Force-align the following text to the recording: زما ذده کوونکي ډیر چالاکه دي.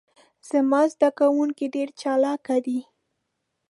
زما 0.49 0.81
ذده 0.93 1.09
کوونکي 1.19 1.65
ډیر 1.75 1.89
چالاکه 2.01 2.57
دي. 2.65 2.79